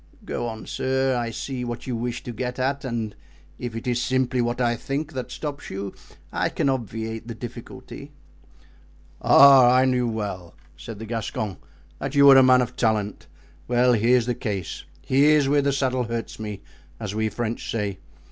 "Go 0.25 0.47
on, 0.47 0.65
sir, 0.65 1.15
I 1.15 1.29
see 1.29 1.63
what 1.63 1.85
you 1.85 1.95
wish 1.95 2.23
to 2.23 2.31
get 2.31 2.57
at; 2.57 2.83
and 2.83 3.15
if 3.59 3.75
it 3.75 3.85
is 3.85 4.01
simply 4.01 4.41
what 4.41 4.59
I 4.59 4.75
think 4.75 5.13
that 5.13 5.29
stops 5.29 5.69
you, 5.69 5.93
I 6.33 6.49
can 6.49 6.69
obviate 6.69 7.27
the 7.27 7.35
difficulty." 7.35 8.11
"Ah, 9.21 9.71
I 9.75 9.85
knew 9.85 10.07
well," 10.07 10.55
said 10.75 10.97
the 10.97 11.05
Gascon, 11.05 11.57
"that 11.99 12.15
you 12.15 12.25
were 12.25 12.37
a 12.37 12.41
man 12.41 12.63
of 12.63 12.75
talent. 12.75 13.27
Well, 13.67 13.93
here's 13.93 14.25
the 14.25 14.33
case, 14.33 14.85
here's 15.05 15.47
where 15.47 15.61
the 15.61 15.71
saddle 15.71 16.05
hurts 16.05 16.39
me, 16.39 16.61
as 16.99 17.13
we 17.13 17.29
French 17.29 17.69
say. 17.69 17.99